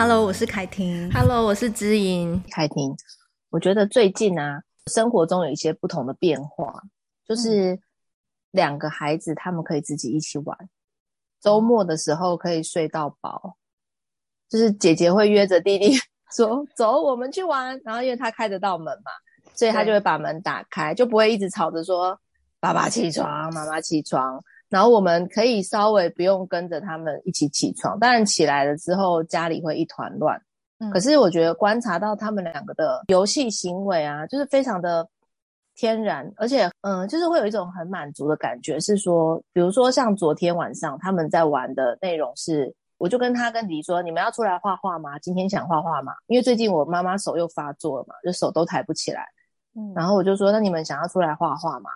[0.00, 1.10] Hello，我是凯婷。
[1.10, 2.40] Hello，我是知音。
[2.52, 2.94] 凯婷，
[3.50, 6.80] 我觉得最近啊，生活中有一些不同的变化，
[7.26, 7.76] 就是
[8.52, 10.56] 两个孩子他们可以自己一起玩，
[11.40, 13.56] 周末的时候可以睡到饱，
[14.48, 15.96] 就是姐姐会约着弟弟
[16.36, 19.10] 说：“走，我们去玩。”然后因为他开得到门嘛，
[19.52, 22.16] 所以他就会把门打开，就不会一直吵着说
[22.60, 30.40] ：“爸爸起床，妈妈起床。”然后我们可以稍微不用跟着他们一起起床，当然起来了之后家里会一团乱。
[30.78, 35.08] 嗯，可是我觉得观察到他们两个的游戏行为啊，就是非常的
[35.74, 38.78] 天然，而且嗯，就是会有一种很满足的感觉。
[38.78, 45.18] 是说，比如说像昨天晚上他们在玩的内容是，我就跟他跟迪说：“你们要出来画画吗？
[45.20, 46.12] 今天想画画吗？
[46.26, 49.24] 因为最近我妈妈手又发作了嘛，就手都抬不起来。
[49.74, 51.90] 嗯，然后我就说：那你们想要出来画画吗？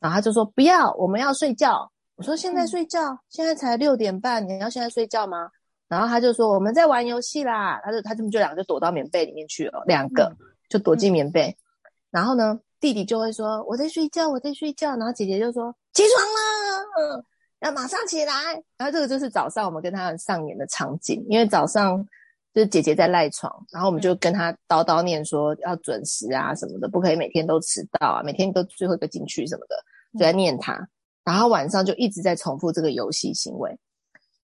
[0.00, 5.50] 然后他就说：不要，我们要睡觉。”我说现在睡觉，嗯、现在才六点半，你要现在睡觉吗？
[5.88, 10.34] 然后他就说我们在玩游戏啦，他就他们就两个就躲到棉被里面去了，两个
[10.68, 11.48] 就躲进棉被。
[11.48, 11.56] 嗯、
[12.10, 14.96] 然后呢，弟弟就会说我在睡觉，我在睡觉。
[14.96, 17.24] 然后姐姐就说起床了，
[17.60, 18.32] 要马上起来。
[18.76, 22.02] 然后这个就是早上我们跟他们上演的场景，因为早上
[22.52, 29.76] 就是姐姐在赖床，然后我们就跟他叨叨念说要准时啊什么的，不可以每天都迟到啊，每天都最后一个进去什么的，
[30.14, 30.88] 就在念他。
[31.26, 33.76] 然后晚上就一直在重复这个游戏行为，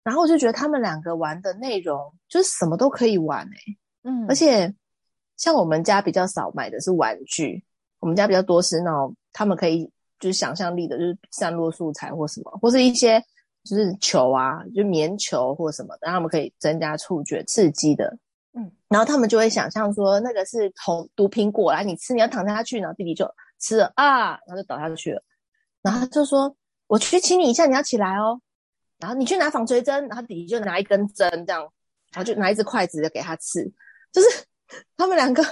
[0.03, 4.75] 然后我就觉得他们两个玩的内容就是什么都可以玩哎、欸、嗯，而且
[5.36, 7.64] 像我们家比较少买的是玩具，
[8.00, 13.22] 我们家比较多是那种他们可以就是想象力的，就是散落素材或什么，或是一些
[13.62, 18.19] 就是球啊，就棉球或什么的，让他们可以增加触觉刺激的，
[18.55, 23.30] 嗯，然后他们就会想象说那个是红毒苹果来你吃，你要躺下去，然后弟弟就
[23.61, 25.22] 吃了啊，然后就倒下去了，
[25.80, 26.52] 然后他就说。
[26.86, 28.40] 我去亲你一下，你要起来哦。
[28.98, 31.62] 然后你去拿纺锤针，然后弟弟就拿一根针这样，
[32.12, 33.64] 然后就拿一只筷子给他吃。
[34.12, 34.28] 就是
[34.96, 35.42] 他们两个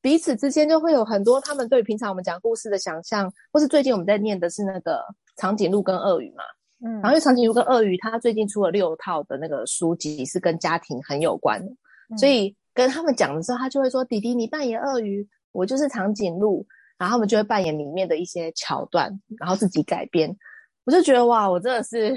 [0.00, 5.04] 彼此之间就会有很多他们对平常我们讲故事的想象，或是最近我们在念的是那个
[5.36, 6.42] 长颈鹿跟鳄鱼嘛。
[6.84, 11.70] 嗯，然后因为长颈鹿跟鳄鱼，他最近出了六套的那个书籍，是跟家庭很有关的，
[12.10, 16.66] 嗯，所以跟他们讲的时候，他就会说：“弟弟，你扮演鳄鱼，我就是长颈鹿。”
[16.98, 20.36] 然后他们就会扮演里面的一些桥段，然后自己改编。
[20.84, 22.16] 我就觉得哇，我真的是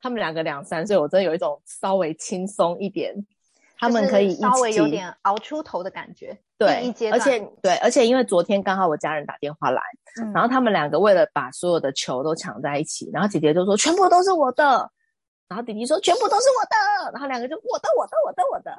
[0.00, 3.14] 他们两个两三岁，我真的有一种稍微轻松一点，
[3.78, 6.36] 他们可以稍微有点熬出头的感觉。
[6.58, 9.82] 对，而且对，而且因为昨天刚好我家人打电话来，
[10.20, 14.90] 嗯、然后他们两个为了把所有的球都抢在一起，然后姐姐就说全部都是我的，
[15.48, 18.76] 然后弟弟说全部都是我的，然后两个就我的我的我的我的，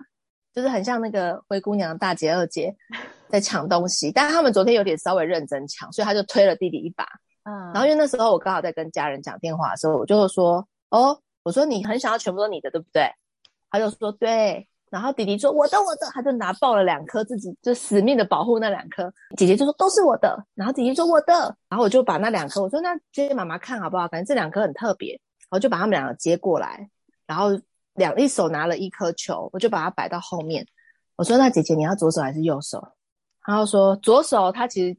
[0.53, 2.73] 就是很像那个灰姑娘大姐二姐
[3.27, 7.05] 在抢东西，但是他们昨天有点稍微认真抢，所以他就推了弟弟一把。
[7.43, 13.11] 嗯，然后因为那时候我刚好在跟家人讲电话的时候，我就说，哦，我说你很想要全部都你的，对不对？
[13.69, 14.67] 他就说对。
[14.89, 19.11] 然后弟弟说我的我的，他就拿抱了两颗，自己就死命的保护那两颗。
[19.35, 21.33] 姐姐就说都是我的，然后弟弟说我的，
[21.67, 24.07] 然后我就把那两颗，我说那接给妈妈看好不好？
[24.07, 26.87] 反正这两颗很特别，我就把他们两个接过来，
[27.25, 27.59] 然后
[27.95, 30.63] 两一手拿了一颗球，我就把它摆到后面。
[31.15, 32.87] 我说那姐姐你要左手还是右手？
[33.47, 34.97] 然后说左手，他其实。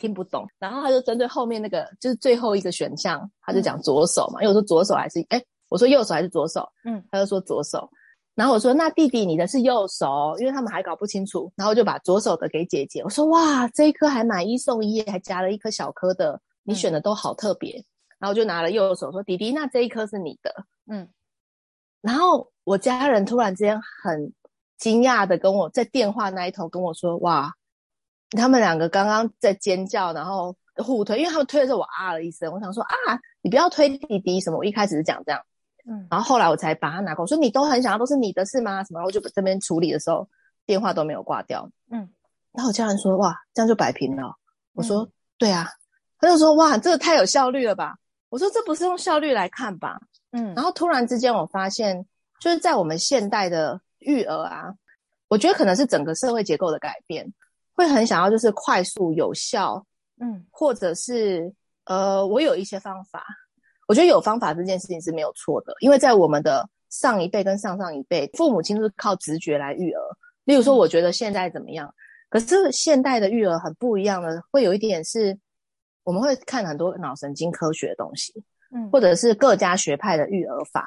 [0.00, 4.40] 听不懂，然后他就针对后面那个，就是最后一个选项，他就讲左手嘛。
[4.40, 7.88] 因为我说左手还是哎，我说右手还是左手，嗯，他就说左手。
[8.34, 11.52] 然后我说那弟弟你的是右手，因为他们还搞不清楚。
[11.54, 17.78] 然后我就把左手的给姐姐，我说哇，这一颗还买一送一，还加了一颗小颗的，你选的都好特别。
[17.78, 17.84] 嗯、
[18.20, 21.06] 然后我就拿了右手说弟弟，那这一颗是你的，嗯。
[22.00, 24.32] 然后我家人突然之间很
[24.78, 27.54] 惊讶的跟我在电话那一头跟我说哇。
[28.30, 34.58] 他们两个刚刚在尖叫，然后互推，因为他们推的时候我啊了一声，我想说啊，你不要推弟弟什么。
[34.58, 35.40] 我一开始是讲这样，
[35.88, 38.82] 嗯，然后后来我才把他拿过，我说你都很想要，都是你的事吗？
[38.84, 39.00] 什么？
[39.00, 40.28] 然后我就这边处理的时候，
[40.66, 42.08] 电话都没有挂掉，嗯，
[42.52, 44.34] 然后我家人说哇，这样就摆平了。
[44.74, 45.68] 我说、嗯、对啊，
[46.18, 47.96] 他就说哇，这个太有效率了吧？
[48.28, 50.00] 我说这不是用效率来看吧？
[50.30, 52.06] 嗯，然后突然之间我发现，
[52.40, 54.72] 就是在我们现代的育儿啊，
[55.28, 57.32] 我觉得可能是整个社会结构的改变。
[57.80, 59.82] 会很想要就是快速有效，
[60.20, 61.50] 嗯，或者是
[61.86, 63.24] 呃，我有一些方法，
[63.88, 70.00] 我觉得有方法这件事情是没有错的，因为在我们的上一辈跟上上一辈，父母亲都是靠直觉来育儿。
[70.44, 71.90] 例如说，我觉得现在怎么样，
[72.28, 75.38] 可是现代的育儿很不一样的，会有一点是，
[76.04, 78.44] 我们会看很多脑神经科学的东西，
[78.74, 80.86] 嗯，或者是各家学派的育儿法。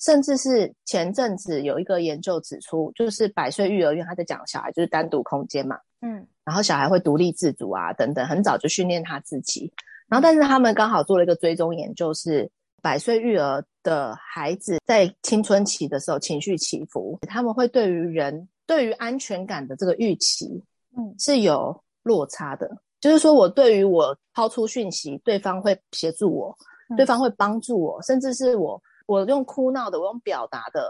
[0.00, 9.70] 甚至是前阵子有一个研究指出，就是百岁育儿院他在讲小孩就是单独空间嘛，嗯，然后小孩会独立自主啊等等，很早就训练他自己。
[10.08, 12.50] 然后但是他们刚好做了一个追踪研究，是
[12.82, 20.64] 百岁育儿的孩子在青春期的时候情绪起伏，他们会对于人对于安全感的这个预期，
[20.96, 22.68] 嗯，是有落差的。
[23.00, 26.56] 就是说我对于我抛出讯息，对方会协助我，
[26.96, 30.88] 对方会帮助我，甚至是我我用哭闹的，我用表达的，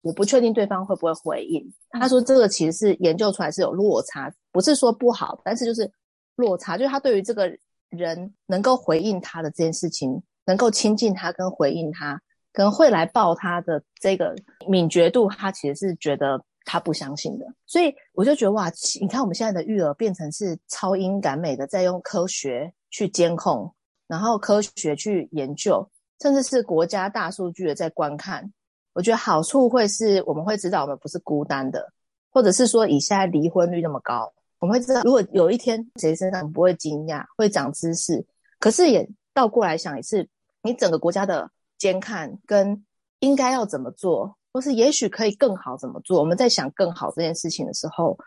[0.00, 1.60] 我不确定对方会不会回应。
[1.90, 5.90] 他说这个其实是研究出来是有落差，不是说不好，但是就是
[6.36, 7.50] 落差，就是他对于这个
[7.88, 12.20] 人能够回应他的这件事情，能够亲近他跟回应他，
[12.52, 14.32] 可能会来抱他的这个
[14.68, 17.46] 敏觉度，他其实是觉得他不相信的。
[17.66, 18.70] 所以我就觉得哇，
[19.00, 23.74] 你看我们现在的育儿变成是超英赶美的，在用科学去监控，
[24.06, 25.90] 然后科学去研究，
[26.20, 28.52] 甚至是国家大数据的在观看。
[28.92, 31.92] 我觉得好处会是我们会知道我们不是孤单的，
[32.30, 34.32] 或者是说以现在离婚率那么高。
[34.58, 38.24] 我们会知道，如果有一天谁身上不会惊讶，会长知识。
[38.58, 40.26] 可是也倒过来想，也是
[40.62, 42.84] 你整个国家的监看跟
[43.20, 46.18] 应该要怎么做，或是也许可以更好怎么做。
[46.18, 48.18] 我们在想更好这件事情的时候，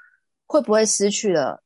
[0.46, 1.64] 会不会失去了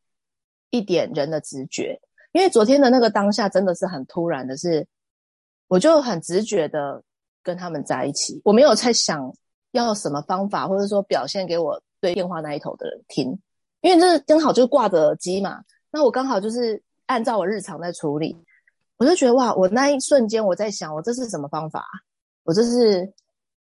[0.70, 2.00] 一点人的直觉？
[2.31, 4.88] 因为昨天的那个当下真的是很突然的是，
[5.68, 7.01] 我就很直觉的
[7.42, 9.33] 跟他们在一起，我没有在想
[9.71, 13.39] 要什么方法，或者说表现给我对电话那一头的人听。
[13.81, 15.62] 因为这刚好就挂着耳机嘛，
[15.92, 18.38] 那我刚好就是按照我日常在处理，
[18.98, 21.86] 我就觉得哇，我那一瞬间我在想，我这是什么方法？
[22.44, 23.13] 我这是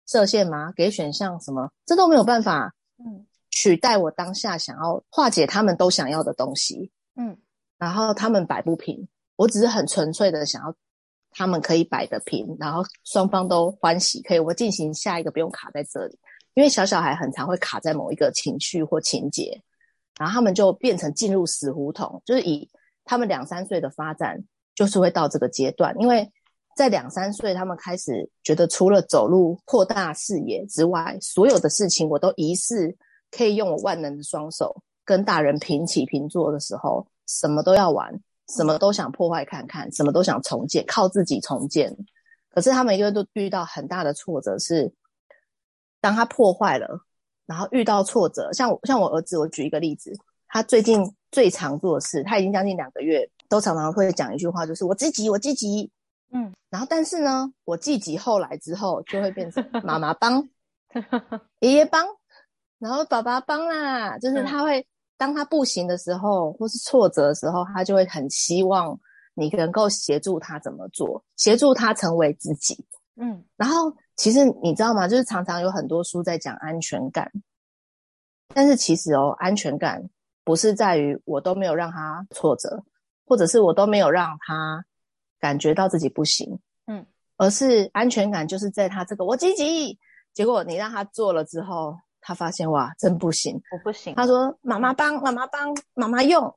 [0.08, 0.72] 设限吗？
[0.76, 1.72] 给选项什么？
[1.86, 7.38] 这都没有办法，嗯，取代我当下想要化解他们都想要的东西，嗯，
[7.78, 10.74] 然后他们摆不平，我只是很纯粹的想要
[11.32, 16.18] 他们可以摆得平，然后双方都欢喜，可以我进行下一个不用卡在这里，
[16.54, 19.62] 因为小小孩很常会卡在某一个情绪或情节。
[20.20, 22.70] 然后他们就变成进入死胡同，就是以
[23.06, 24.44] 他们两三岁的发展，
[24.76, 25.96] 就是会到这个阶段。
[25.98, 26.30] 因为
[26.76, 32.94] 在两三岁，他们开始觉得除了走路扩大视野之外，所有的事情我都疑似
[33.32, 38.14] 可以用我万能的双手跟大人平起平坐的时候，什么都要玩，
[38.56, 41.96] 什么都想破坏看看，什么都想重建，靠自己重建。
[42.50, 44.92] 可是他们因为都遇到很大的挫折，是
[46.02, 47.06] 当他破坏了。
[47.46, 50.14] 然后遇到挫折，像我像我儿子，我举一个例子，
[50.48, 55.90] 他最近最常做的事，他已经将近两个月，都常常会讲一句话，就是我积极，我积极，
[56.32, 60.48] 嗯，然后但是呢，我积极后来之后就会变成 妈妈帮，
[61.60, 62.06] 爷爷帮，
[62.78, 64.86] 然后爸爸帮啦，就是他会
[65.20, 69.00] 当他不行的时候，或是挫折的时候，他就会很希望
[69.36, 72.84] 你能够协助他怎么做，协助他成为自己，
[73.18, 73.94] 嗯，然后。
[74.20, 75.08] 其实你知道吗？
[75.08, 77.32] 就是常常有很多书在讲安全感，
[78.54, 80.10] 但是其实哦，安全感
[80.44, 82.84] 不是在于我都没有让他挫折，
[83.26, 84.84] 或者是我都没有让他
[85.40, 87.06] 感觉到自己不行，嗯，
[87.38, 89.98] 而是安全感就是在他这个我积极，
[90.34, 91.96] 结果你让他做了之后，
[92.30, 94.14] 他发现哇，真不行，我不行。
[94.14, 96.54] 他说妈妈帮，妈妈帮，妈妈用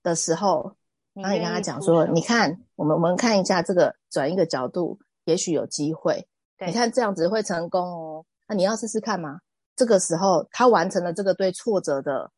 [0.00, 0.76] 的时候，
[1.12, 6.24] 然后你跟他讲说，你看，我们我们看一下这个，转一个角度，也许有机会。
[6.64, 9.40] 你看这样子会成功哦，那你要试试看吗？
[9.74, 12.30] 这个时候他完成了这个对挫折的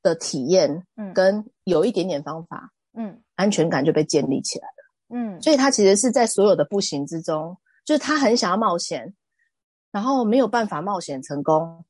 [0.00, 9.12] 的体验，嗯，跟有一点点方法，嗯，安全感就被建立起来了，嗯，所以他其实是在所有的不行之中，就是他很想要冒险，
[9.90, 11.84] 然后没有办法冒险成功，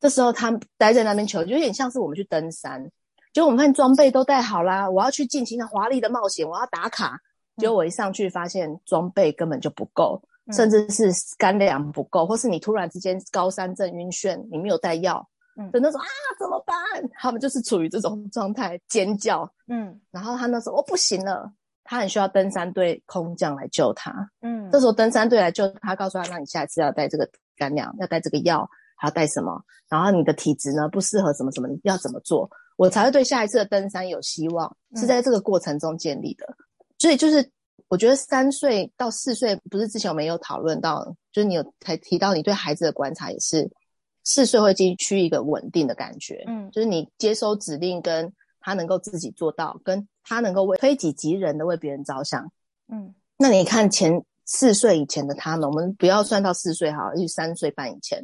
[0.00, 2.82] 这时候他待在那边求，就有点像是我们去登山，
[3.32, 7.18] 结果我们看装备都带好啦，我要去进行华丽的冒险，我要打卡，
[7.56, 10.22] 结果我一上去发现装备根本就不够。
[10.50, 15.22] 甚至是干粮不够，或是你突然之间高山症晕眩，你没有带药，
[15.58, 16.06] 嗯，等那种啊
[16.40, 16.74] 怎么办？
[17.18, 21.52] 他们就是处于这种状态，尖叫，嗯，然后他那时候我不行了，
[21.84, 28.66] 他很需要登山队空降来救他，嗯，这时候登山队来救他，告诉他，那你下一次要带这个干粮，要带这个药，
[28.98, 29.62] 还要带什么？
[29.88, 32.50] 然后你的体质呢不适合什么什么，你要怎么做？
[32.76, 36.46] 我才会对下一次的登山有希望，是在这个过程中建立的，
[36.98, 37.50] 所以就是。
[37.90, 41.02] 我觉得三岁到四岁，不是之前我们有讨论到，
[41.32, 43.66] 就是你有才提到你对孩子的观察也是
[44.24, 52.52] 四岁会进去一个稳定的感觉，嗯，就是你接收指令，跟他能够自己做到，跟他能够为推己及人的为别人着想，
[52.88, 58.22] 嗯，那你看前四岁以前的他们，我们不要算到四岁哈，就三岁半以前，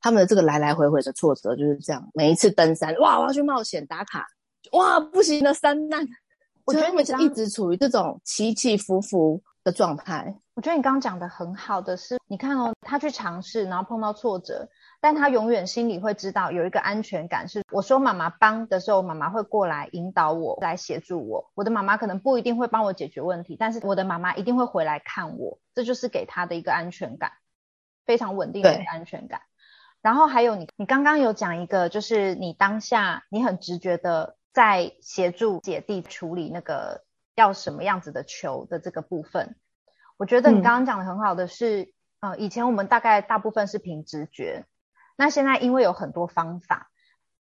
[0.00, 4.26] 他们的这个来来回回的挫折就是这样，每一次登山，哇，我要去冒险打卡，
[4.72, 6.06] 哇，不行了山难。
[6.64, 10.34] 我觉得你们是一直处于这种起起伏伏的状态。
[10.54, 14.68] 我觉得你刚刚讲的很好的是，你看哦，他去尝试，然后碰到挫折，
[15.00, 21.50] 但他永远心里会知道有一个安全感，是我说妈妈帮的时候，妈妈会过来引导我，来协助我。
[21.54, 27.32] 我的妈妈可能不一定会帮我解决问题，但是我的妈妈一定会回来看我，这就是给他的一个安全感，
[28.04, 29.40] 非常稳定的安全感。
[30.00, 39.56] 然后还有你，你刚刚有讲一个，就是你当下你很直觉的在协助姐弟处理那个要什么样子的球的这个部分。
[40.16, 44.64] 我觉得你刚刚讲的很好的是，嗯、呃，以前我们大概大部分是凭直觉，
[45.16, 46.90] 那现在因为有很多方法，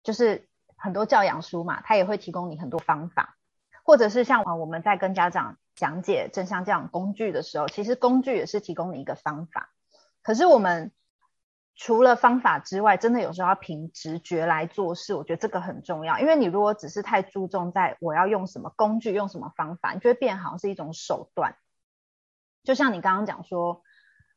[0.03, 3.37] 就是很多教养书嘛，它也会提供你很多方法，
[3.83, 9.69] 或者是像我们在跟家长讲解正向教养工具的时候，其实工具也是提供你一个方法。
[10.21, 10.91] 可是我们
[11.75, 21.55] 除了方法之外，真的有时候要凭直觉来做事，我觉得这个很重要，因为你如果只是太注重在我要用什么工具、用什么方法，你就会变好像是一种手段。
[22.63, 23.81] 就像你刚刚讲说，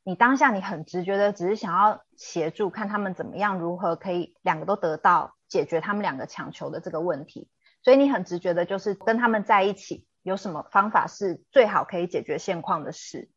[0.03, 7.51] 你当下你很直觉的，只是想要协助，看他们怎么样，如何可以两个都得到解决他们两个强求的这个问题，
[7.83, 13.29] 所以你很直觉的就是跟他们在一起，有什么方法是最好可以解决现况的事。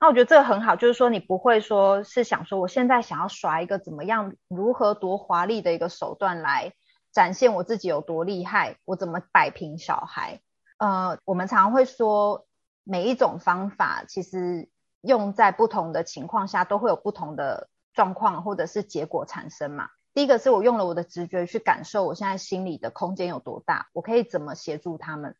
[0.00, 6.72] 那我觉得这个很好，就是说你不会说是想说我现在想要耍一个怎么样，如何多华丽的一个手段来
[7.12, 10.40] 展现我自己有多厉害，我怎么摆平小孩。
[10.78, 12.46] 呃，我们常常会说。
[12.86, 14.68] 每一种方法其实
[15.00, 19.88] 用在不同的情况下，都会有不同的状况或者是结果产生嘛。
[20.12, 25.34] 第一个是我用了我的直觉去感受我现在心里的空间有多大，我可以怎么协助他们。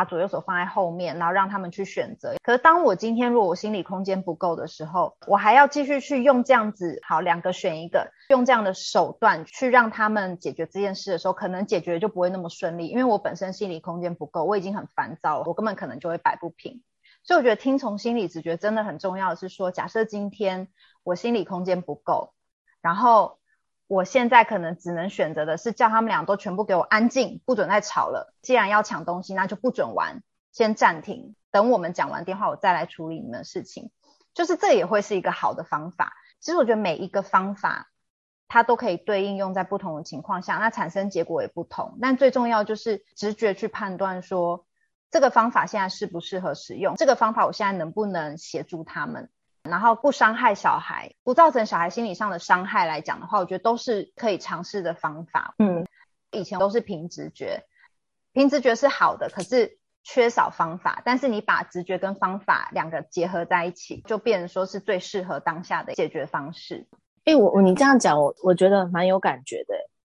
[0.00, 2.36] 把左右手放在后面，然后让他们去选择。
[2.42, 16.82] 可是当我今天如果我心理空间不够的时候，我还要继续去用这样子，好，两个选一个，用这样的手段去让他们解决这件事的时候，可能解决就不会那么顺利，因为我本身心理空间不够，我已经很烦躁了，我根本可能就会摆不平。
[17.22, 20.68] 所以我觉得听从心理直觉真的很重要是说，假设今天
[21.02, 22.32] 我心理空间不够，
[22.80, 23.39] 然后。
[23.90, 28.32] 我现在可能只能选择的是叫他们俩都全部给我安静，不准再吵了。
[28.40, 33.90] 既然要抢东西，那就不准玩，先暂停，等我们讲完电话，我再来处理你们的事情。
[34.32, 36.12] 就是这也会是一个好的方法。
[36.38, 37.90] 其实我觉得每一个方法，
[38.46, 41.98] 它都可以对应用在不同的情况下，那产生结果也不同。
[42.00, 44.66] 但最重要就是直觉去判断说，
[45.10, 49.30] 这个方法现在适不适合使用，这个方法我现在能不能协助他们。
[49.62, 55.54] 然后不伤害小孩，不造成小孩心理上的伤害来讲的话，我觉得都是可以尝试的方法。
[55.58, 55.86] 嗯，
[56.30, 57.62] 以前都是凭直觉，
[58.32, 61.02] 凭直觉是好的，可是缺少方法。
[61.04, 66.88] 但是你把直觉跟方法两个结合在一起，就变成说是最适合当下的解决方式。
[67.24, 69.74] 哎，我我你这样讲，我我觉得蛮有感觉的。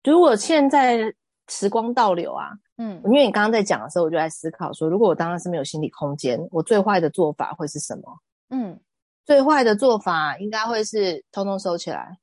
[0.09, 1.13] 如果现在
[1.49, 8.19] 时光倒流啊，嗯，因为你刚刚在讲的时候，我就在思考说，如果我当时没有心理空间，我最坏的做法会是什么？
[8.49, 8.79] 嗯。
[9.25, 12.17] 最坏的做法应该会是通通收起来，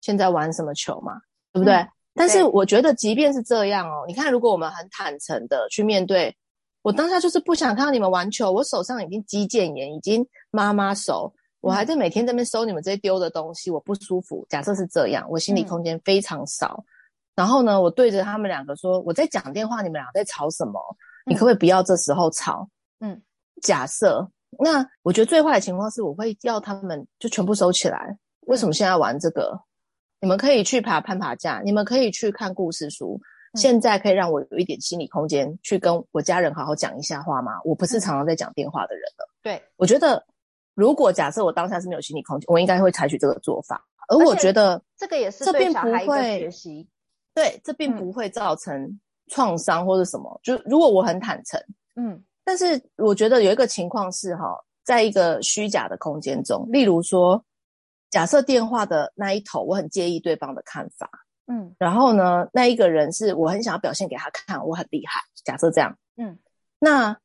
[0.00, 1.14] 现在玩什么球嘛，
[1.52, 1.74] 对不对？
[1.74, 6.36] 嗯、但是我觉得，即便是这样哦，你看，如果我们很坦诚的去面对，
[6.82, 14.44] 我当下就是不想看到你们玩球，我手上已经肌腱炎，已经妈妈手，我还在每天在那边收你们这些丢的东西，我不舒服。
[14.50, 16.84] 假设是这样，我心理空间非常少。
[16.84, 16.84] 嗯、
[17.36, 20.80] 然后呢，我对着他们两个说：“我在讲电话，你们俩在吵什么？
[21.24, 22.68] 你可不可以不要这时候吵？”
[23.00, 23.22] 嗯，
[23.62, 24.28] 假设。
[24.58, 28.18] 那我觉得最坏的情况是，我会要他们就全部收起来。
[28.46, 29.60] 为什么现在玩这个？
[30.20, 33.20] 你们可以去爬攀爬架，你们可以去看故事书。
[33.54, 37.60] 现在可以让我有一点心理空间，去跟我家人好好讲一下话吗？
[37.64, 39.28] 我不是常常在讲电话的人了。
[39.42, 40.24] 对，我觉得
[40.74, 43.84] 如果假设我当下是没有心理空间，我应该会采取这个做法。
[44.08, 46.88] 而我觉得这个也是对小孩一个学习。
[47.34, 50.40] 对，这并不会造成创伤或者什么。
[50.42, 51.60] 就如果我很坦诚，
[51.96, 52.22] 嗯。
[52.44, 57.44] 但是我觉得有一个情况是哈，在一个虚假的空间中，例如说，
[58.10, 61.08] 假设电话的那一头我很介意对方的看法，
[61.46, 66.36] 嗯，然后呢，那一个人是我很想要表现给他看我很厉害，假设这样，嗯，
[66.80, 67.16] 那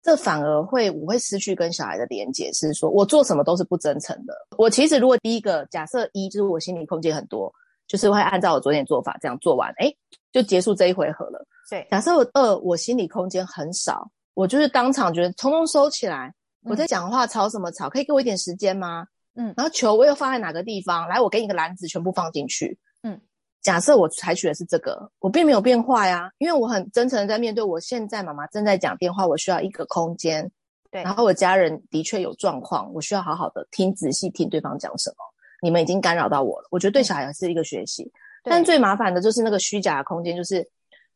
[0.00, 4.32] 这反而会我会失去跟小孩的连接，是说我做什么都是不真诚的。
[4.56, 7.52] 我其实如果第一个假设一就是我心理空间很多，
[7.88, 9.92] 就是会按照我昨天做法这样做完，哎，
[10.30, 11.44] 就结束这一回合了。
[11.68, 14.08] 对，假设我二我心理空间很少。
[14.36, 16.30] 我就是当场觉得通通收起来，
[16.64, 17.88] 我在讲话吵什么吵？
[17.88, 19.06] 可以给我一点时间吗？
[19.34, 21.08] 嗯，然后球我又放在哪个地方？
[21.08, 22.78] 来，我给你个篮子，全部放进去。
[23.02, 23.18] 嗯，
[23.62, 27.64] 假设我采取的是这个，我并没有变坏呀，因为我很真诚的在面对。
[27.64, 30.50] 我现在妈妈正在讲电话，我需要一个空间。
[30.90, 35.16] 对，然后我家人的确有状况，我需要好好的听，仔细听对方讲什么。
[35.62, 38.12] 你们已经干扰到我了，我觉得对小孩是一个学习。
[38.44, 40.66] 但最麻烦的就是那个虚假的空间，就是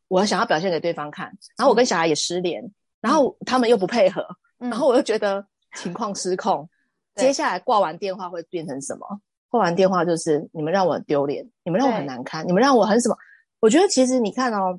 [0.08, 1.26] 我想要表现给对方看，
[1.58, 2.64] 然后我跟小孩也失联。
[3.00, 4.24] 然后他们又不配合，
[4.58, 5.44] 嗯、然后我又觉得
[5.76, 6.68] 情况失控，
[7.16, 9.06] 接下来挂完电话会变成什么？
[9.48, 13.16] 挂完电话就是你们让我很丢脸，你们让我很难堪，你们让我很什么？
[13.60, 14.78] 我觉得其实你看哦，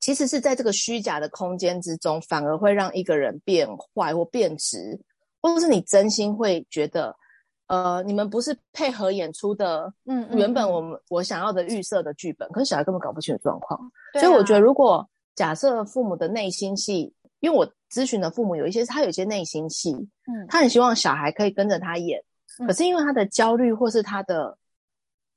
[0.00, 5.00] 其实是在这个虚假的空间之中，反而会让一个人变坏或变直，
[5.42, 7.16] 或者是你真心会觉得。
[7.66, 13.78] 呃，你们不是配合演出的，嗯，原本我们、嗯、我想要的预设的剧本，可是小孩根本搞不清楚状况，
[14.12, 22.22] 啊、所以我觉得，如果假设父母的内心戏，因为我咨询的父母有一些，他有一些内心戏，嗯，他很希望小孩可以跟着他演，
[22.60, 24.56] 嗯、可是因为他的焦虑或是他的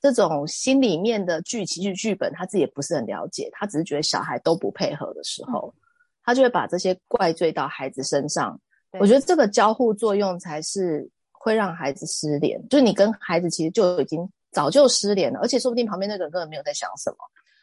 [0.01, 5.79] 这种心里面的剧情剧剧本，他自己也不是很了解，他只是觉得小孩都不配合的时候，嗯、
[6.23, 8.59] 他就会把这些怪罪到孩子身上。
[8.99, 11.09] 我觉得这个交互作用才是。
[11.45, 17.17] 会让孩子失联，就是你跟孩子其实就已经早就失联了，而且说不定旁边那个人根本没有在想什么。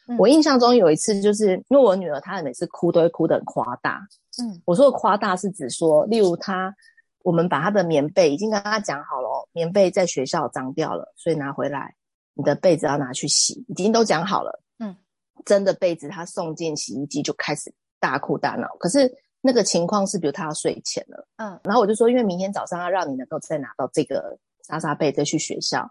[0.08, 3.98] 嗯、我印象中有一次，就是因为我女儿她每次哭都会哭得很夸大。
[4.42, 6.74] 嗯，我说的夸大是指说，例如他，
[7.22, 11.94] 我们把他的棉被已经跟他讲好了，棉被在学校脏掉了，所以拿回来，
[12.34, 14.62] 你的被子要拿去洗，已经都讲好了。
[14.78, 14.96] 嗯，
[15.44, 19.12] 真的被子他送进洗衣机就开始大哭大闹，可是。
[19.42, 25.90] 那个情况是，比如他要睡前了，嗯，然后我就说，因为明天早上要让你能够再拿到这个莎莎被再去学校，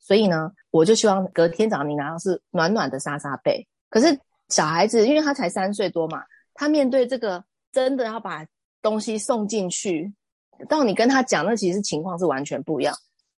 [0.00, 3.64] 所以呢，我就希望隔天早上你拿到是暖暖的莎莎被。
[3.88, 6.24] 可是小孩子，因为他才三岁多嘛，
[6.54, 7.44] 他面对这个
[7.78, 8.44] 真的要把
[8.82, 10.12] 东西送进去，
[10.68, 12.92] 到你跟他讲，那其实情况是完全不一样，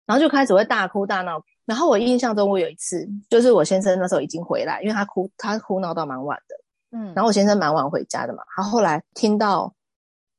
[0.06, 1.42] 然后就开始会大哭大闹。
[1.64, 6.54] 然后我印象中，我有一次就是我先生那时候已经回来，因为他哭，他哭闹到蛮晚的。
[6.96, 9.74] 嗯，然后我先生蛮晚回家的嘛，他后来听到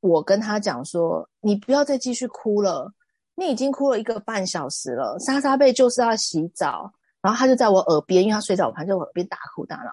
[0.00, 2.90] 我跟他讲说：“你不要再继续哭了，
[3.34, 6.90] 你已经哭了一个半小时了，莎莎贝就是要洗澡。”
[7.20, 9.92] 然后他就在我耳边，因为他睡在我旁边，就我耳边大哭大闹。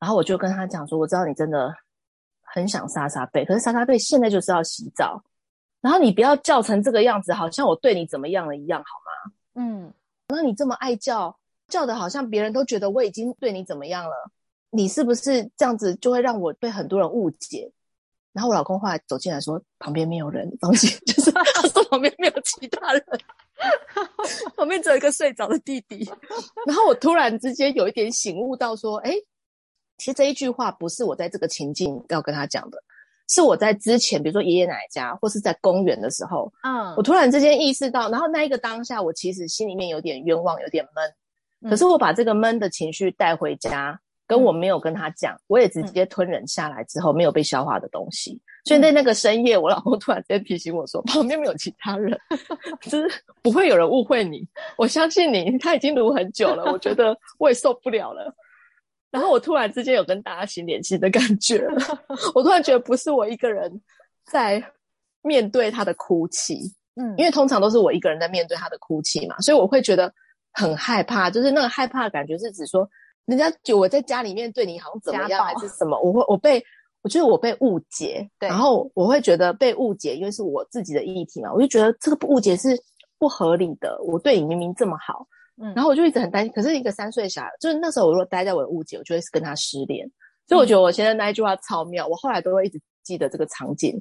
[0.00, 1.72] 然后我就跟他讲说：“我知道你真的
[2.52, 5.22] 很想莎莎贝，可是莎莎贝现在就是要洗澡，
[5.80, 9.92] 然后你不要叫成这个样子，好像我对你怎么样了一样，好吗？”嗯，
[10.28, 11.36] 那你这么爱叫，
[11.68, 14.30] 叫的好像别人都觉得我已经对你怎么样了。
[14.70, 17.72] 你是不是这样子就会让我被很多人误解？
[18.32, 23.04] 然后我老公后来走进来说：“旁边没有人，放心，就是他说旁边没有其他人，
[24.56, 26.08] 旁边只有一个睡着的弟弟。
[26.64, 29.12] ”然后我突然之间有一点醒悟到说：“哎，
[30.00, 32.78] 其实这一句话不是我在这个情境要跟他讲的，
[33.28, 40.84] 是我在之前，比如说爷爷奶奶家或是在公园的时候，嗯，我突然之间意识到，然后那一个当下，我其实心里面有点冤枉，有点
[41.62, 48.34] 闷，可是我把这个闷的情绪带回家。”跟我没有跟他讲，我也直接吞忍下来之后，没有被消化的东西。
[48.34, 52.16] 嗯、所以在那个深夜，我老公突然间提醒我说：“旁边没有其他人，
[52.82, 53.10] 就是
[53.42, 54.46] 不会有人误会你。
[54.78, 58.32] 我相信你，他已经录很久了，我觉得我也受不了了。”
[59.10, 61.66] 然后我突然之间有跟大家心连心的感觉，
[62.34, 63.80] 我突然觉得不是我一个人
[64.24, 64.62] 在
[65.22, 70.12] 面对他的哭泣，嗯，因为通常都是我一个人在面对他的哭泣嘛，所以我会觉得
[70.52, 72.88] 很害怕，就是那个害怕的感觉是指说。
[73.26, 76.60] 人家就我在家里面对你好像怎么样暴还是什么，我会我被
[77.02, 82.70] 我觉得我被误解，对，然后我会觉得被误解，因为是我自己的议题嘛，我就觉得这个误解是
[83.20, 83.96] 不合理的。
[84.02, 85.24] 我对你明明这么好，
[85.62, 86.52] 嗯，然后我就一直很担心。
[86.52, 90.10] 可是一个三岁小孩，就是那时候我如果待在我的误解，我就会跟他失联。
[90.48, 93.94] 所以我觉得我现在那一句话超妙，我后来都会一直记得这个场景，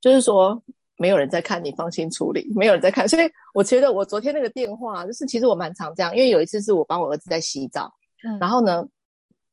[0.00, 0.62] 就是说
[0.98, 3.08] 没有人在看你，放心处理，没有人在看。
[3.08, 7.92] 所以我觉得我昨天那个电话，就是其实我蛮常这样，因为有一次是我帮我儿子在洗澡。
[8.40, 8.84] 然后呢，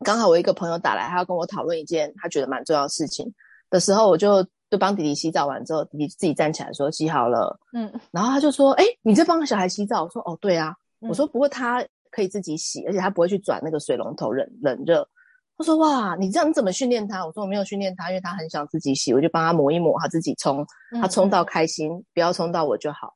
[0.04, 3.32] 刚好我一个朋友打来，他要跟我讨论一件他觉得蛮重要的事情
[3.69, 10.04] 的时候，我就就帮弟弟洗澡完之后，弟弟自己站起来说洗好了，嗯，然后他就说，哎，你在帮小孩洗澡？
[10.04, 10.76] 我说，哦，对啊，嗯、
[11.08, 15.08] 我说不过他可以自己洗，而且他不会去转那个水龙头冷冷热。
[15.56, 17.24] 他说，哇，你这样你怎么训练他？
[17.26, 20.66] 我说我没有训练他，因为他很想自己洗，我就帮他抹一抹，他自己冲，
[21.00, 23.13] 他冲到开心，嗯、不要冲到我就好。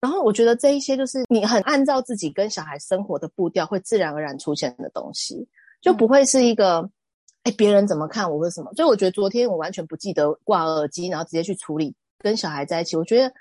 [0.00, 5.48] 然后我觉得这一些就是你很按照自己跟小孩生活的步调，会自然而然出现的东西，
[5.80, 6.86] 就不会是一个，
[7.44, 8.70] 哎，别人怎么看我或什么。
[8.74, 12.98] 所以我觉得昨天我完全不记得挂耳机，然后直接去处理跟小孩在一起。
[12.98, 13.32] 我觉得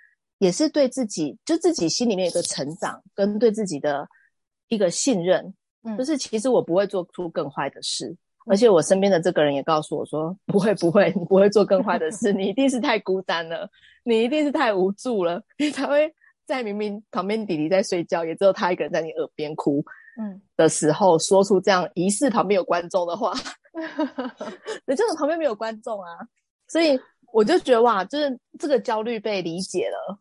[0.44, 4.08] 也是对自己，就自己心里面有一个成长，跟对自己的
[4.68, 5.54] 一个信任。
[5.84, 13.70] 嗯，就是其实我不会做出更坏的事，而且我身边的这个人也告诉我说，不会不会，你不会做更坏的事，你一定是太孤单了，
[14.04, 16.14] 你一定是太无助了，你才会。
[16.46, 19.82] 在明明旁边弟弟在睡觉，也只有他一个人在你耳边哭，
[20.20, 23.32] 嗯，的时候说出这样疑似旁边有观众的话，
[24.86, 26.20] 你这种旁边没有观众啊，
[26.68, 27.00] 所以
[27.32, 30.20] 我就觉得哇，就是这个焦虑被理解了，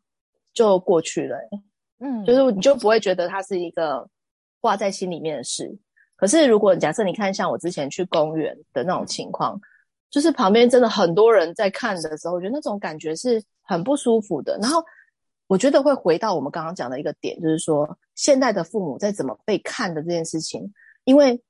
[0.53, 1.37] 就过去了，
[2.01, 4.09] 嗯，就是你就不会觉得它是一个
[4.61, 5.77] 挂在心里面的事。
[6.17, 9.61] 可是如果假设你看像我之前去公园的那种情况，
[10.11, 14.57] 就是旁边真的很多人在看的时候，我觉得那种感觉是很不舒服的。
[14.61, 14.85] 然后
[15.47, 20.73] 我觉得会回到我们刚刚讲的一个点，就是说现在的父母在怎么被看的这件事情，
[21.05, 21.43] 因为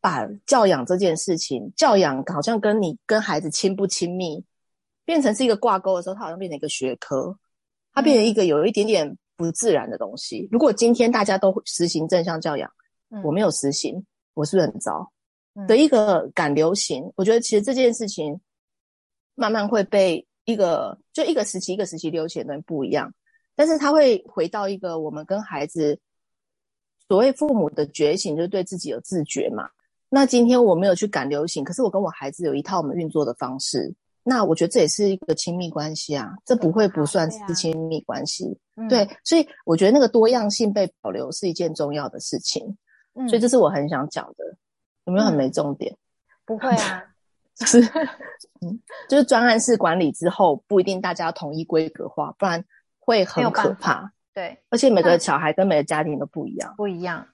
[0.00, 4.44] 把教养这件事情，教养好像跟你跟孩子亲不亲密，
[5.04, 7.36] 变成是一个挂钩的时候，它好像变成一个学科，
[7.92, 10.48] 它变成一个有一点点不自然的东西。
[10.50, 12.70] 如果今天大家都实行正向教养，
[13.22, 15.12] 我没有实行，我是不是很糟？
[15.68, 18.40] 的一个赶流行，我觉得其实这件事情
[19.34, 23.12] 慢慢会被一个就一个时期一个时期流行的不一样，
[23.54, 26.00] 但是它会回到一个我们跟孩子
[27.06, 29.68] 所谓父母的觉醒，就是对自己有自觉嘛。
[30.08, 38.56] 那今天我没有去赶流行，可是我跟我孩子有一套我们运作的方式，那我觉得这也是一个亲密关系啊，这不会不算是亲密关系。
[38.88, 42.76] 对，所以我觉得那个多样性被保留是一件重要的事情。
[43.28, 44.56] 所以这是我很想讲的。
[45.04, 45.92] 有没有很没重点？
[45.92, 45.98] 嗯、
[46.46, 47.02] 不会啊，
[47.56, 47.80] 就是，
[48.60, 52.64] 嗯，就是专案式管理之后，不一定大家统一规格化，不然
[53.00, 54.12] 会很可怕。
[54.32, 57.26] 对，而且每个小孩跟每个家庭都不一样，不一样。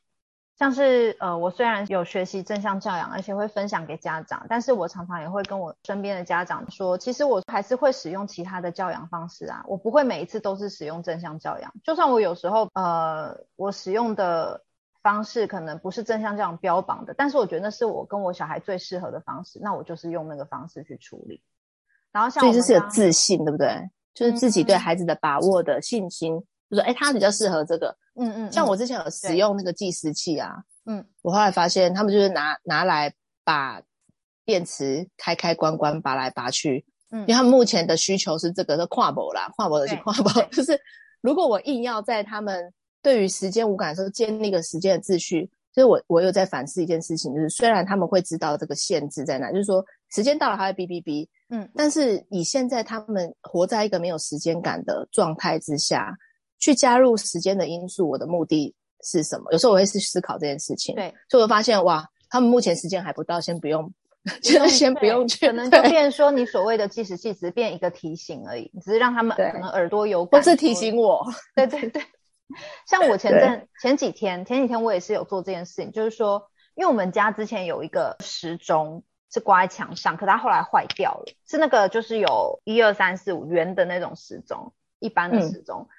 [0.59, 14.63] 像是呃，我虽然有学习正向教养，而且会分享给家长，但是我常常也会跟我身边的家长说，其实我还是会使用其他的教养方式啊，我不会每一次都是使用正向教养，就算我有时候呃，我使用的。
[15.01, 21.41] 方式可能不是正向这样标榜的，但是我觉得那是我跟我小孩最适合的方式，那我就是用那个方式去处理。
[22.13, 23.89] 然后像我，所以就是有自信，对不对？
[24.13, 27.97] 就是自己对孩子的把握的信心，嗯、就说哎，他比较适合这个。
[28.19, 28.53] 嗯嗯。
[28.53, 33.13] 像我之前有使用那个计时器啊，嗯，我后来发现他们就是拿拿来
[33.45, 33.81] 把
[34.45, 40.81] 电池开开关关拔来拔去，嗯，因为他们目前的需求是这个，是跨博啦，跨博的是跨博， 就是
[41.21, 42.73] 如果我硬要在他们。
[43.01, 45.49] 对于时间无感的时候，建立一个时间的秩序。
[45.73, 56.13] 所以我我有在反思一件事情，就是虽然他们会知道这个限制在哪，就是说时间到了他会哔哔哔，嗯，但是以现在他们活在一个没有时间感的状态之下，
[56.59, 59.53] 去加入时间的因素，我的目的是什么？
[59.53, 60.95] 有时候我会去思考这件事情。
[60.95, 63.93] 对，所以我发现哇，他们目前时间还不到，先不用，
[64.43, 71.27] 就 先不用去，可能就变说你所谓的计时器只是变一个提醒而已，只是让他们可能耳朵有感，不是提醒我。
[71.55, 72.03] 对对对。
[72.89, 85.93] 像我前阵前几天前几天我也是有做这件事情，就是说，因为我们家之前有一个时钟是挂在墙上，可它后来坏掉了，是那个就是有一二三四五圆的那种时钟，一般的时钟，嗯、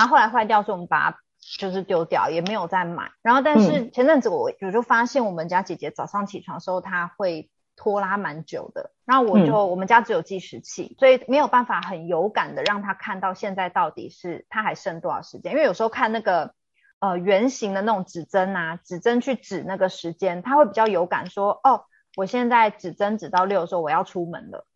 [0.00, 1.18] 然后后来坏掉，所以我们把它
[1.58, 3.10] 就是丢掉，也没有再买。
[3.22, 7.50] 然后但是前阵子我我就发现我们家姐姐早上起床的时候，她会。
[7.82, 15.52] 拖拉蛮久的，然后我就、嗯、我们家只有计时器，所以没有办法很有感的让他看到现在到底是他还剩多少时间。
[15.52, 16.52] 因为有时候看那个
[16.98, 21.84] 呃圆形的那种指针啊，指针去指那个时间，他会比较有感说，说哦，
[22.16, 24.66] 我现在指针指到六的时候我要出门了。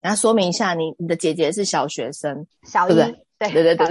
[0.00, 3.86] 然后说明一下你，你你的姐姐是小学生，小一，对对对对对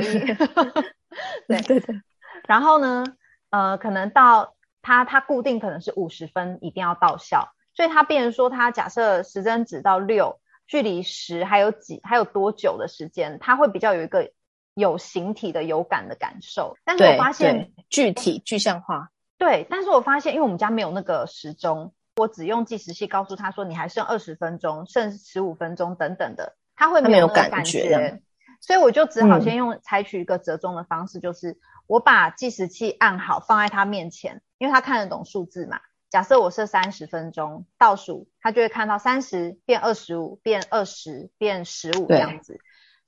[1.47, 2.01] 对 对对。
[2.47, 3.03] 然后呢，
[3.49, 7.49] 呃，可能到他他固定可能是五十分一定要到校。
[7.73, 14.31] 所以他变成说，他假设时针指到六，距离十还有几，还有多久的时间，他会比较有一个
[14.73, 16.75] 有形体的有感的感受。
[16.83, 19.09] 但是我发现具体具象化。
[19.37, 28.19] 对，但是我发现，因为我们家没有那个时钟，我只用计时器告诉他说，你还剩二十分钟，剩十五分钟等等的，他会没有感觉。
[28.61, 35.79] 所以我就只好先用采取一个折中的方式，嗯、就是我把计时器按好放在他面前，因为他看得懂数字嘛。
[36.09, 42.59] 假设我设三十分钟倒数，他就会看到三十变二十五变二十变十五这样子。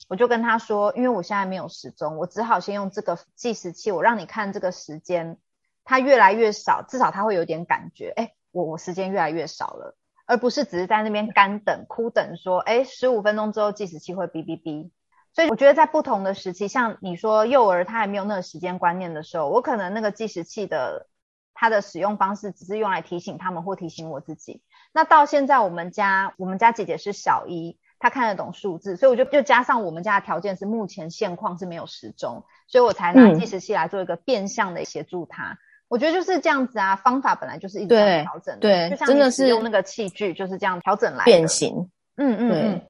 [0.08, 5.38] 我就跟他说，因为我现在没有时钟，我只好先用这个计时器，我让你看这个时间，
[5.84, 14.90] 它越来越少，至少他会有点感觉，哎，我我时间越来越少了，而不是只是在那边干等哭等说，哎，十五分钟之后计时器会哔哔哔。
[15.34, 21.08] 所以我觉得在不同的时期，像你说幼儿他还没有那个时间观念的时候，我可能那个计时器的。
[21.54, 24.64] 它的使用方式只是用来提醒他们或提醒我自己。
[24.94, 35.52] 那到现在我们家，我们家姐姐是小一，她看得懂数字，所以我就就加上我们家的条件是目前现况是没有时钟，所以我才拿计时器来做一个变相的协助她。
[35.52, 35.58] 嗯、
[35.90, 41.92] 我觉得就是这样子啊，方法本来就是一直在调整的，对，就像真的是用那个器具就是这样调整来的变形。
[42.16, 42.82] 嗯嗯嗯。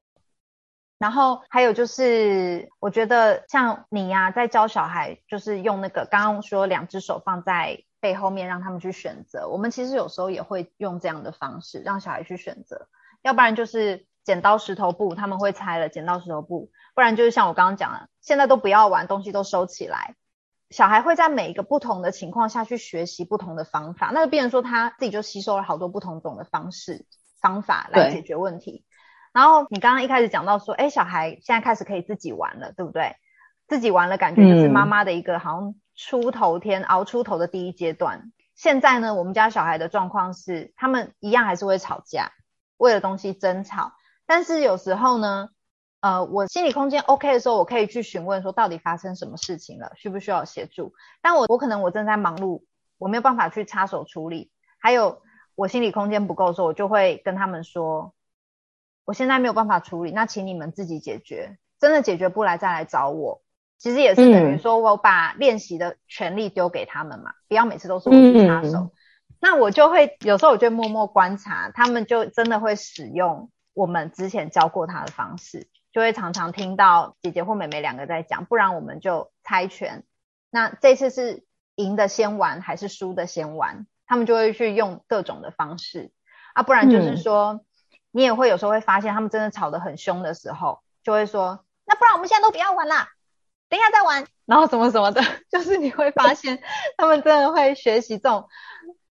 [1.02, 7.82] 然后还有就是，我觉得像你呀、啊，在教小孩，就是用那个刚刚说两只手放在。
[8.02, 12.88] 背后面让他们去选择，我们其实有时候也会用这样的方式让小孩去选择，
[13.22, 20.16] 要不然就是剪刀石头布，他们会猜了剪刀石头布，不然就是像我刚刚讲的，现在都不要玩，东西都收起来。
[20.70, 27.06] 小孩会在每一个不同的情况下去学习不同的方法，那就变成说他自己就吸收了好多不同种的方式
[27.40, 28.84] 方法来解决问题。
[29.32, 33.16] 然后你刚刚一开始讲到说，哎，小孩现在开始可以自己玩了，对不对？
[33.68, 38.30] 自己玩了，感觉就是妈妈的一个好像出头天、嗯、熬出头的第一阶段。
[38.54, 42.32] 现在呢，我们家小孩的状况是，他们一样还是会吵架，
[42.76, 43.92] 为了东西争吵。
[44.26, 45.48] 但是有时候呢，
[46.00, 50.92] 呃，我心理空间 OK 的时候，我可以去询问说，到底发生什么事情了，需不需要协助？
[51.22, 52.64] 但我我可能我正在忙碌，
[52.98, 54.50] 我没有办法去插手处理。
[54.78, 55.22] 还有
[55.54, 58.12] 我心理空间不够的时候，我就会跟他们说，
[59.04, 61.58] 我现在没有办法处理，那请你们自己解决。
[61.80, 63.42] 真的解决不来再来找我。
[63.78, 68.70] 其实也是等于说，我把练习的权利丢给他们嘛，嗯、不要每次都是我去插手。
[68.78, 68.90] 嗯、
[69.40, 80.04] 那我就会有时候我就默默观察，他们就真的会使用我们之前教过他的方式，就会常常听到姐姐或妹妹两个在讲，不然我们就猜拳。
[80.50, 81.42] 那这次是
[81.74, 83.88] 赢的先玩还是输的先玩？
[84.06, 86.12] 他们就会去用各种的方式
[86.54, 87.60] 啊，不然就是说，嗯、
[88.12, 93.08] 你也会有时候会发现他们真的吵得很凶的时候，就会说，那不然我们现在都不要玩啦。
[93.68, 96.62] 等一下再玩，然后什么什么的， 就是你会发现
[96.96, 98.46] 他们真的会学习这种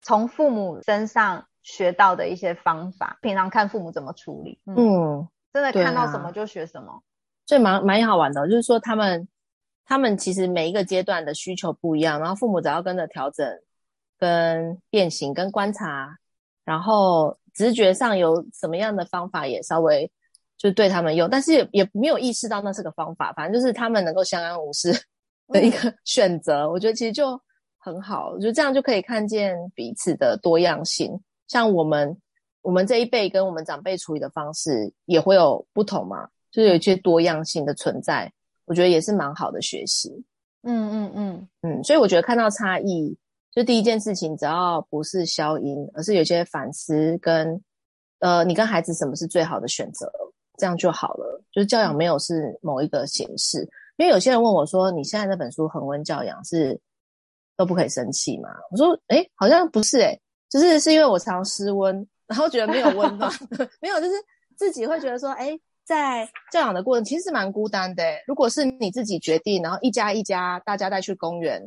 [0.00, 7.02] 从父母身上学到的一些方法，平常看父母怎么处理，嗯，嗯真的看到什么就学什么，
[7.44, 8.48] 所以蛮蛮好玩的。
[8.48, 9.28] 就是说他们
[9.84, 13.46] 他们其实每一个阶段的需求不一样，然后父母只要跟着调整、
[14.18, 16.16] 跟变形、跟观察，
[16.64, 20.08] 然后直觉上有什么样的方法也稍微。
[20.58, 24.90] 就对他们用，但是也也没有意识到那是个方法，反正就是他们能够相安无事
[25.48, 26.62] 的一个 选择。
[26.62, 27.38] 嗯、我觉得其实就
[27.76, 31.12] 很好，我觉得这样就可以看见彼此的多样性。
[31.46, 32.16] 像我们
[32.62, 38.32] 我们这一辈跟我们长辈处理的方式也会有不同嘛，就是有一些多样性的存在，
[38.64, 40.24] 我觉得也是蛮好的学习。
[40.62, 43.14] 嗯嗯嗯嗯，所以我觉得看到差异，
[43.56, 47.60] 就第一件事情，只要不是消音，而是有些反思跟
[48.20, 50.08] 呃，你跟孩子什么是最好的选择。
[50.58, 53.60] 这样就好了，就是教养没有是某一个形式，
[53.98, 56.80] 因为有些人问我说：“你现在那本书恒温教养是
[57.58, 63.30] 都不可以生气吗？”我说：“诶，好像不是哎，就是是因为我常失温，然后觉得没有温暖，
[63.82, 64.14] 没有，就是
[64.56, 68.02] 自己会觉得说，诶，在教养的过程其实是蛮孤单的。
[68.26, 71.62] 如果是你自己决定，然后一家一家大家带去公园，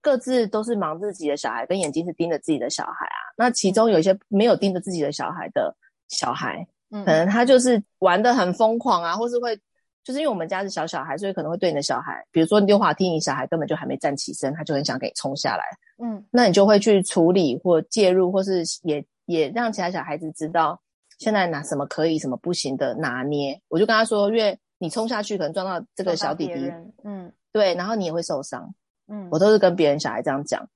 [0.00, 3.18] 各自都是忙自己的小孩，跟眼睛是盯着自己的小孩啊。
[3.36, 5.74] 那其中有一些没有盯着自己的小孩的
[6.08, 9.56] 小孩。”可能他就是玩的很疯狂啊，或是会，
[10.02, 15.62] 就是因为我们家是小小孩，所以可能会对你的小孩，比如说溜滑梯，你小孩根本就还没站起身，他就很想给你冲下来，
[16.02, 20.82] 嗯，那你就会去处理或介入，或是也也让其他小孩子知道
[21.20, 23.62] 现在拿什么可以，什么不行的拿捏。
[23.68, 26.72] 我就跟他说，因为你冲下去可能撞到这个小弟弟，
[27.04, 28.68] 嗯，对，然后你也会受伤，
[29.10, 30.66] 嗯，我都是跟别人小孩这样讲。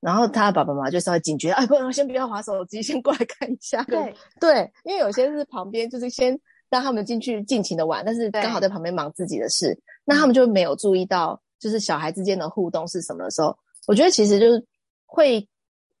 [0.00, 3.82] 然后他的爸爸妈妈就稍微警觉，哎，不能先不要划手机，先过来看一下。
[3.82, 6.38] 对对，因为有些是旁边，就是先
[6.70, 13.54] 让他们进去尽情的玩，但是刚好在旁边忙自己的事，那他们就没有注意到，就是小孩之间的互动是什么的时候，
[13.88, 14.64] 我觉得其实就是
[15.04, 15.46] 会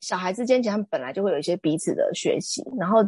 [0.00, 3.04] 小孩之间，其实他们本来就会有一些彼此的学习，然后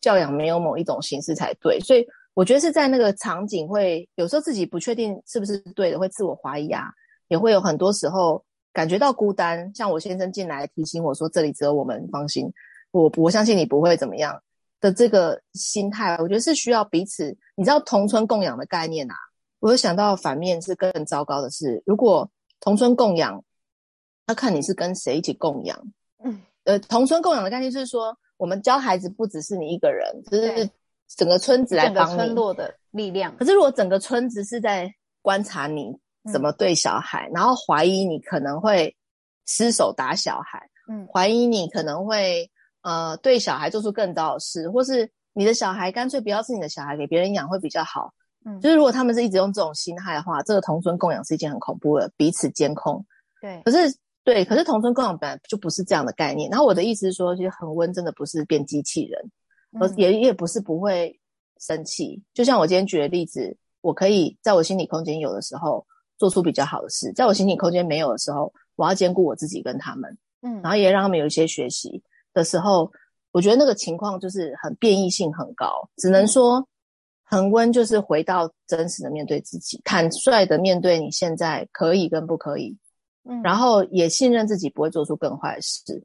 [0.00, 6.84] 教养没有某一种形式才对，所以我觉得是在那个场景会有时候自己不确定是不是对的，会自我怀疑啊，
[7.30, 8.44] 也会有很多时候。
[8.72, 12.48] 感觉到孤单，像我先生进来提醒我说：“这里只有我们，放心，
[12.92, 14.40] 我我相信你不会怎么样
[14.80, 17.36] 的这个心态，我觉得是需要彼此。
[17.56, 19.14] 你知道同村共养的概念啊？
[19.58, 23.42] 我有想到反面是更糟糕的是，如果同村共养，
[24.28, 25.76] 要看你是跟谁一起共养。
[26.22, 30.70] 嗯，呃，同村共养的概念就是说，我们教孩子不只是你一个人，就是
[31.16, 33.36] 整个村子来帮你，整个村落的力量。
[33.36, 34.88] 可是如果整个村子是在
[35.22, 35.98] 观察你。
[36.32, 38.94] 怎么对小孩，嗯、然后怀疑你可能会
[39.46, 42.50] 失手打小孩，嗯，怀疑你可能会
[42.82, 48.12] 呃对小孩做出更糟的事，或是你的小孩干脆不要是你的小孩，给别人养会比较好，
[48.44, 53.04] 嗯，就是如果他们是一直用这种心态的话，这个同村供养是一件很恐怖的彼此监控，
[53.40, 56.50] 对，可是对，可是同村供养本来就不是这样的概念。
[56.50, 59.30] 然后我的意思是说，其实恒温真的不是变机器人，
[59.80, 61.18] 而、嗯、也也不是不会
[61.58, 65.86] 生气，就像我今天举的例子，我可以在我心理空间有的时候。
[66.20, 72.02] 做出比较好的事，在我心理空间没有的时候，我要兼顾我自己跟他们，嗯，然后也让他们有一些学习
[72.34, 72.92] 的时候，
[73.32, 76.68] 我觉得那个情况就是很变异性很高，只能说
[77.24, 82.76] 恒温就是回到真实的面对自己，坦率的面对你现在可以跟不可以，
[83.24, 86.04] 嗯，然后也信任自己不会做出更坏的事，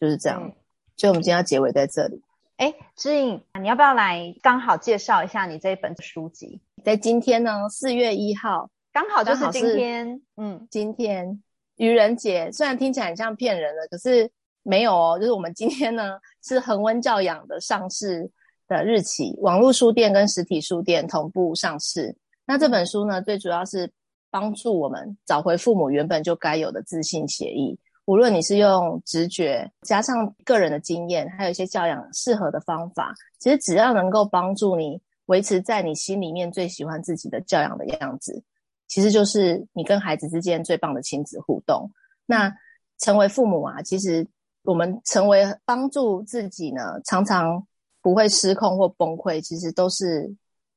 [0.00, 0.42] 就是这样。
[0.42, 0.52] 嗯，
[0.96, 2.20] 所以我们今天要结尾在这里。
[2.56, 6.60] 哎，知颖，你要不要来刚好介绍一下你这一本书籍？
[6.84, 8.68] 在今天呢，四月一号。
[8.92, 11.42] 刚好就是今天，嗯，今天
[11.76, 14.30] 愚人节，虽然听起来很像骗人的，可是
[14.62, 15.18] 没有哦。
[15.18, 18.30] 就是我们今天呢是恒温教养的上市
[18.68, 22.14] 的日期，网络书店跟实体书店同步上市。
[22.44, 23.90] 那这本书呢，最主要是
[24.30, 27.78] 帮助我们找回父母原本就该有的自信协议。
[28.04, 38.42] 无论你是用直觉加上个人的经验，还有一些教养适合的方法，其实只要能够帮助你维持在你心里面最喜欢自己的教养的样子，
[38.92, 41.90] 其实就是你跟孩子之间最棒的亲子互动。
[42.26, 42.52] 那
[42.98, 44.28] 成为父母啊，其实
[44.64, 47.66] 我们成为帮助自己呢，常常
[48.02, 50.30] 不会失控或崩溃，其实都是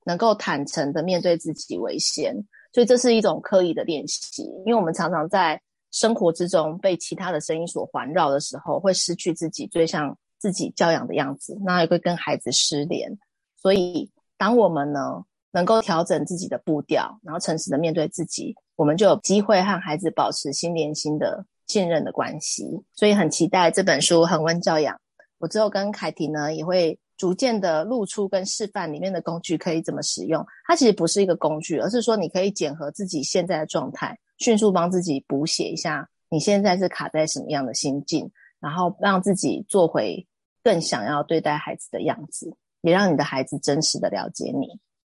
[0.05, 2.33] 能够坦诚的面对自己为先。
[2.71, 5.61] 所以这是一种刻意的练习，因为我们常常在。
[5.91, 13.17] 生活之中被其他的声音所环绕的时候，会失去自己最像自己教养的样子，那也会跟孩子失联。
[13.55, 15.23] 所以，当我们呢
[15.55, 22.69] 能够调整自己的步调，然后诚实的面对自己，我们就有机会和孩子保持心连心的信任的关系。
[22.93, 24.93] 所以，很期待这本书《恒温教养》，
[25.37, 30.45] 我之后跟凯婷呢也会逐渐的露出跟示范里面的工具可以怎么使用。
[30.67, 34.19] 它其实不是一个工具，而是说你可以检核自己现在的状态。
[34.39, 40.27] 迅速帮自己补写一下，你现在是卡在什么样的心境，然后让自己做回
[40.61, 44.67] 更想要对待孩子的样子，也让你的孩子真实的了解你。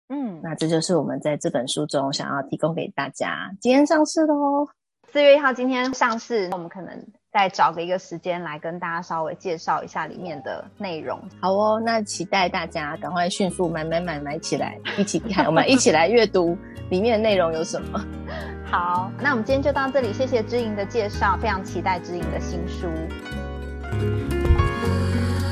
[0.09, 3.51] 嗯，那这就是我们在这本书中想要提供给大家。
[3.61, 4.67] 今天上市喽，
[5.11, 11.19] 四月一号今天上市，我们可能再找个一个时间来跟大家稍微介绍一下里面的内容。
[11.39, 16.57] 好哦，那期待大家赶快迅速买买买买起来，一起看， 我们一起来阅读
[16.89, 18.03] 里面的内容有什么。
[18.65, 22.87] 好，那我们今天就到这里，谢谢知莹的介绍，非常期待知莹的新书。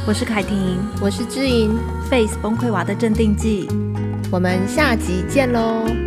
[0.07, 1.77] 我是凯婷，我是知莹
[2.09, 3.67] ，Face 崩溃娃的镇定剂，
[4.29, 6.06] 我们下集见喽。